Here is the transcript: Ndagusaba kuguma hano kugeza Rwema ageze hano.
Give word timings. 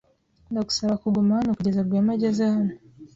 Ndagusaba 0.51 0.99
kuguma 1.03 1.37
hano 1.39 1.51
kugeza 1.57 1.85
Rwema 1.87 2.11
ageze 2.17 2.43
hano. 2.53 2.73